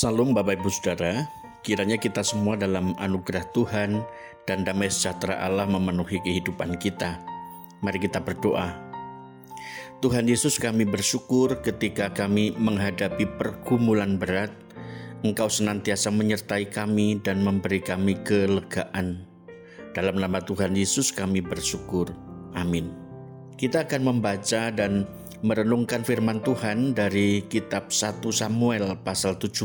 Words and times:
Salam 0.00 0.32
Bapak 0.32 0.64
Ibu 0.64 0.72
Saudara, 0.72 1.28
kiranya 1.60 2.00
kita 2.00 2.24
semua 2.24 2.56
dalam 2.56 2.96
anugerah 2.96 3.44
Tuhan 3.52 4.00
dan 4.48 4.64
damai 4.64 4.88
sejahtera 4.88 5.44
Allah 5.44 5.68
memenuhi 5.68 6.24
kehidupan 6.24 6.80
kita. 6.80 7.20
Mari 7.84 8.08
kita 8.08 8.24
berdoa. 8.24 8.80
Tuhan 10.00 10.24
Yesus 10.24 10.56
kami 10.56 10.88
bersyukur 10.88 11.60
ketika 11.60 12.08
kami 12.16 12.56
menghadapi 12.56 13.28
pergumulan 13.36 14.16
berat, 14.16 14.48
Engkau 15.20 15.52
senantiasa 15.52 16.08
menyertai 16.08 16.72
kami 16.72 17.20
dan 17.20 17.44
memberi 17.44 17.84
kami 17.84 18.16
kelegaan. 18.24 19.28
Dalam 19.92 20.16
nama 20.16 20.40
Tuhan 20.40 20.80
Yesus 20.80 21.12
kami 21.12 21.44
bersyukur. 21.44 22.08
Amin. 22.56 22.88
Kita 23.60 23.84
akan 23.84 24.16
membaca 24.16 24.72
dan 24.72 25.04
merenungkan 25.40 26.04
firman 26.04 26.44
Tuhan 26.44 26.92
dari 26.92 27.40
kitab 27.48 27.88
1 27.88 28.20
Samuel 28.28 28.92
pasal 29.00 29.40
17 29.40 29.64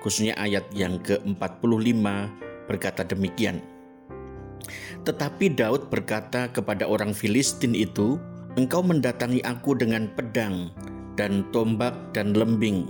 khususnya 0.00 0.34
ayat 0.38 0.64
yang 0.72 1.02
ke-45 1.02 2.06
berkata 2.70 3.02
demikian. 3.04 3.60
Tetapi 5.02 5.58
Daud 5.58 5.90
berkata 5.90 6.48
kepada 6.48 6.86
orang 6.86 7.10
Filistin 7.10 7.74
itu, 7.74 8.16
"Engkau 8.54 8.80
mendatangi 8.80 9.42
aku 9.42 9.74
dengan 9.74 10.06
pedang 10.14 10.70
dan 11.18 11.44
tombak 11.50 11.92
dan 12.14 12.32
lembing, 12.32 12.88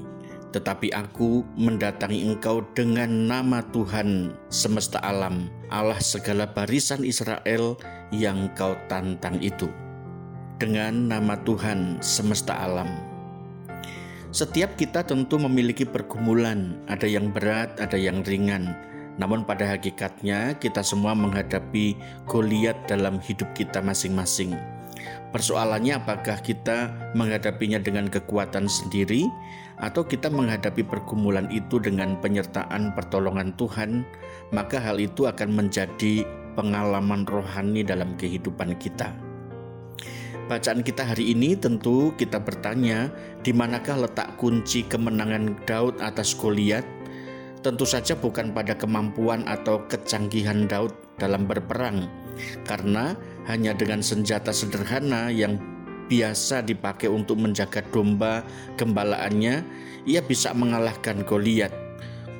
tetapi 0.52 0.92
aku 0.92 1.46
mendatangi 1.56 2.26
engkau 2.28 2.60
dengan 2.76 3.08
nama 3.08 3.64
Tuhan 3.72 4.34
semesta 4.52 5.00
alam, 5.00 5.48
Allah 5.72 5.98
segala 6.02 6.44
barisan 6.44 7.06
Israel 7.06 7.78
yang 8.12 8.52
kau 8.52 8.76
tantang 8.90 9.40
itu." 9.40 9.89
Dengan 10.60 11.08
nama 11.08 11.40
Tuhan 11.40 12.04
semesta 12.04 12.52
alam. 12.60 12.86
Setiap 14.30 14.78
kita 14.78 15.02
tentu 15.02 15.40
memiliki 15.40 15.82
pergumulan, 15.82 16.78
ada 16.86 17.08
yang 17.08 17.34
berat, 17.34 17.74
ada 17.82 17.98
yang 17.98 18.22
ringan. 18.22 18.76
Namun 19.18 19.42
pada 19.42 19.66
hakikatnya 19.74 20.54
kita 20.62 20.86
semua 20.86 21.18
menghadapi 21.18 21.98
Goliat 22.30 22.86
dalam 22.86 23.18
hidup 23.18 23.50
kita 23.58 23.82
masing-masing. 23.82 24.54
Persoalannya 25.34 25.98
apakah 25.98 26.38
kita 26.44 26.94
menghadapinya 27.18 27.82
dengan 27.82 28.06
kekuatan 28.06 28.70
sendiri 28.70 29.26
atau 29.80 30.04
kita 30.04 30.28
menghadapi 30.30 30.84
pergumulan 30.86 31.48
itu 31.50 31.80
dengan 31.80 32.20
penyertaan 32.20 32.94
pertolongan 32.94 33.50
Tuhan, 33.58 34.06
maka 34.54 34.78
hal 34.78 35.00
itu 35.00 35.26
akan 35.26 35.56
menjadi 35.56 36.22
pengalaman 36.54 37.26
rohani 37.26 37.82
dalam 37.82 38.14
kehidupan 38.14 38.76
kita. 38.78 39.29
Bacaan 40.50 40.82
kita 40.82 41.06
hari 41.06 41.30
ini 41.30 41.54
tentu 41.54 42.10
kita 42.18 42.42
bertanya, 42.42 43.06
di 43.46 43.54
manakah 43.54 43.94
letak 43.94 44.34
kunci 44.34 44.82
kemenangan 44.82 45.54
Daud 45.62 46.02
atas 46.02 46.34
Goliat? 46.34 46.82
Tentu 47.62 47.86
saja 47.86 48.18
bukan 48.18 48.50
pada 48.50 48.74
kemampuan 48.74 49.46
atau 49.46 49.86
kecanggihan 49.86 50.66
Daud 50.66 50.90
dalam 51.22 51.46
berperang, 51.46 52.10
karena 52.66 53.14
hanya 53.46 53.78
dengan 53.78 54.02
senjata 54.02 54.50
sederhana 54.50 55.30
yang 55.30 55.54
biasa 56.10 56.66
dipakai 56.66 57.06
untuk 57.06 57.38
menjaga 57.38 57.86
domba 57.94 58.42
gembalaannya, 58.74 59.62
ia 60.02 60.18
bisa 60.18 60.50
mengalahkan 60.50 61.22
Goliat. 61.22 61.70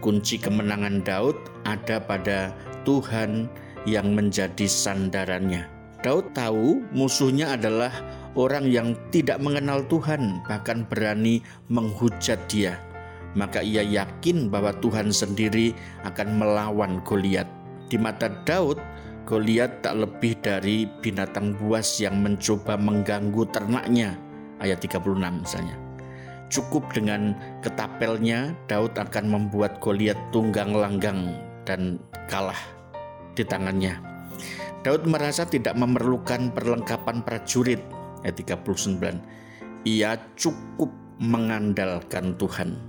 Kunci 0.03 0.42
kemenangan 0.42 1.06
Daud 1.06 1.38
ada 1.62 2.03
pada 2.03 2.58
Tuhan 2.83 3.47
yang 3.86 4.19
menjadi 4.19 4.66
sandarannya. 4.66 5.80
Daud 6.01 6.33
tahu 6.33 6.81
musuhnya 6.97 7.61
adalah 7.61 7.93
orang 8.33 8.65
yang 8.73 8.97
tidak 9.12 9.37
mengenal 9.37 9.84
Tuhan, 9.84 10.41
bahkan 10.48 10.89
berani 10.89 11.45
menghujat 11.69 12.41
dia. 12.48 12.81
Maka 13.37 13.61
ia 13.61 13.84
yakin 13.84 14.48
bahwa 14.48 14.73
Tuhan 14.81 15.12
sendiri 15.12 15.77
akan 16.09 16.41
melawan 16.41 17.05
Goliat. 17.05 17.47
Di 17.93 18.01
mata 18.01 18.33
Daud, 18.48 18.81
Goliat 19.28 19.84
tak 19.84 20.00
lebih 20.03 20.41
dari 20.41 20.89
binatang 21.05 21.55
buas 21.60 22.00
yang 22.00 22.19
mencoba 22.25 22.81
mengganggu 22.81 23.44
ternaknya. 23.53 24.16
Ayat 24.59 24.81
36 24.81 25.15
misalnya. 25.44 25.77
Cukup 26.50 26.83
dengan 26.91 27.37
ketapelnya, 27.62 28.56
Daud 28.66 28.97
akan 28.99 29.31
membuat 29.31 29.78
Goliat 29.78 30.19
tunggang 30.34 30.75
langgang 30.75 31.31
dan 31.69 32.00
kalah 32.27 32.59
di 33.39 33.47
tangannya. 33.47 33.94
Daud 34.80 35.04
merasa 35.04 35.44
tidak 35.44 35.76
memerlukan 35.76 36.56
perlengkapan 36.56 37.20
prajurit. 37.20 37.84
Ayat 38.24 38.41
39. 38.41 39.84
Ia 39.84 40.16
cukup 40.41 40.88
mengandalkan 41.20 42.32
Tuhan. 42.41 42.80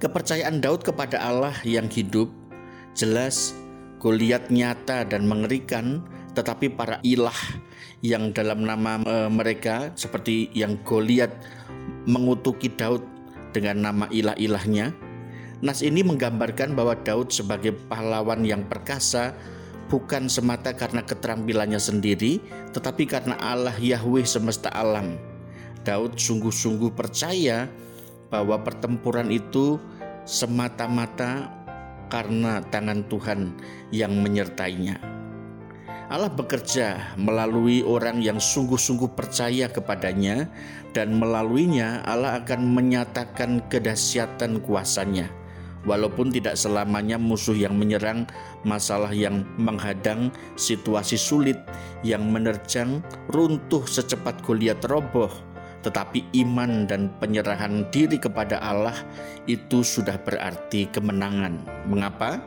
Kepercayaan 0.00 0.64
Daud 0.64 0.80
kepada 0.80 1.20
Allah 1.20 1.52
yang 1.64 1.92
hidup 1.92 2.32
jelas 2.96 3.52
Goliat 4.00 4.52
nyata 4.52 5.08
dan 5.08 5.24
mengerikan, 5.24 6.04
tetapi 6.36 6.72
para 6.72 7.00
ilah 7.00 7.36
yang 8.04 8.36
dalam 8.36 8.60
nama 8.60 9.00
e, 9.00 9.16
mereka 9.32 9.96
seperti 9.96 10.52
yang 10.52 10.76
Goliat 10.84 11.32
mengutuki 12.04 12.68
Daud 12.68 13.00
dengan 13.56 13.80
nama 13.80 14.04
ilah-ilahnya. 14.12 14.92
Nas 15.64 15.80
ini 15.80 16.04
menggambarkan 16.04 16.76
bahwa 16.76 17.00
Daud 17.00 17.32
sebagai 17.32 17.72
pahlawan 17.88 18.44
yang 18.44 18.68
perkasa 18.68 19.32
bukan 19.86 20.26
semata 20.26 20.72
karena 20.74 21.04
keterampilannya 21.04 21.78
sendiri, 21.78 22.40
tetapi 22.72 23.04
karena 23.06 23.36
Allah 23.40 23.76
Yahweh 23.76 24.24
semesta 24.26 24.72
alam. 24.72 25.16
Daud 25.84 26.16
sungguh-sungguh 26.16 26.96
percaya 26.96 27.68
bahwa 28.32 28.60
pertempuran 28.64 29.28
itu 29.28 29.76
semata-mata 30.24 31.52
karena 32.08 32.64
tangan 32.72 33.04
Tuhan 33.06 33.52
yang 33.92 34.16
menyertainya. 34.18 34.96
Allah 36.08 36.28
bekerja 36.28 37.16
melalui 37.16 37.80
orang 37.80 38.20
yang 38.20 38.36
sungguh-sungguh 38.36 39.12
percaya 39.16 39.68
kepadanya, 39.68 40.48
dan 40.92 41.16
melaluinya 41.16 42.04
Allah 42.04 42.40
akan 42.40 42.60
menyatakan 42.70 43.64
kedahsyatan 43.68 44.62
kuasanya 44.62 45.43
Walaupun 45.84 46.32
tidak 46.32 46.56
selamanya 46.56 47.20
musuh 47.20 47.52
yang 47.52 47.76
menyerang, 47.76 48.24
masalah 48.64 49.12
yang 49.12 49.44
menghadang, 49.60 50.32
situasi 50.56 51.20
sulit 51.20 51.60
yang 52.00 52.24
menerjang, 52.32 53.04
runtuh 53.28 53.84
secepat 53.84 54.40
Goliat 54.40 54.80
roboh, 54.88 55.28
tetapi 55.84 56.24
iman 56.40 56.88
dan 56.88 57.12
penyerahan 57.20 57.84
diri 57.92 58.16
kepada 58.16 58.56
Allah 58.64 58.96
itu 59.44 59.84
sudah 59.84 60.16
berarti 60.24 60.88
kemenangan. 60.88 61.60
Mengapa? 61.84 62.40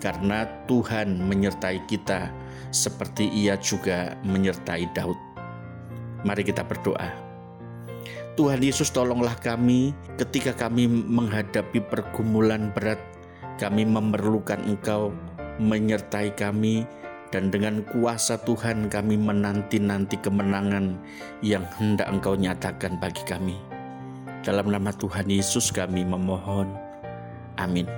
Karena 0.00 0.48
Tuhan 0.64 1.20
menyertai 1.28 1.84
kita 1.84 2.32
seperti 2.72 3.28
Ia 3.28 3.60
juga 3.60 4.16
menyertai 4.24 4.88
Daud. 4.96 5.18
Mari 6.24 6.42
kita 6.42 6.64
berdoa. 6.64 7.27
Tuhan 8.38 8.62
Yesus 8.62 8.94
tolonglah 8.94 9.34
kami 9.42 9.90
ketika 10.14 10.54
kami 10.54 10.86
menghadapi 10.86 11.82
pergumulan 11.90 12.70
berat. 12.70 13.02
Kami 13.58 13.82
memerlukan 13.82 14.62
Engkau 14.62 15.10
menyertai 15.58 16.38
kami 16.38 16.86
dan 17.34 17.50
dengan 17.50 17.82
kuasa 17.82 18.38
Tuhan 18.46 18.86
kami 18.86 19.18
menanti-nanti 19.18 20.22
kemenangan 20.22 20.94
yang 21.42 21.66
hendak 21.82 22.06
Engkau 22.06 22.38
nyatakan 22.38 23.02
bagi 23.02 23.26
kami. 23.26 23.58
Dalam 24.46 24.70
nama 24.70 24.94
Tuhan 24.94 25.26
Yesus 25.26 25.74
kami 25.74 26.06
memohon. 26.06 26.70
Amin. 27.58 27.90